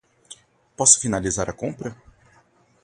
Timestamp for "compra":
1.61-1.95